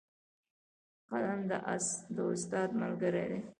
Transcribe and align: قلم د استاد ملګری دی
قلم 1.09 1.39
د 1.49 1.51
استاد 2.33 2.69
ملګری 2.81 3.25
دی 3.31 3.39